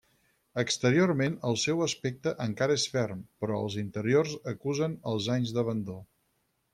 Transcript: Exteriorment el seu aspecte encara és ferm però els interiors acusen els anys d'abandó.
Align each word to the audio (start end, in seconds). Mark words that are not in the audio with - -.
Exteriorment 0.61 1.35
el 1.49 1.57
seu 1.63 1.83
aspecte 1.87 2.33
encara 2.47 2.77
és 2.81 2.85
ferm 2.95 3.21
però 3.45 3.59
els 3.65 3.75
interiors 3.85 4.33
acusen 4.55 4.97
els 5.13 5.29
anys 5.39 5.53
d'abandó. 5.59 5.99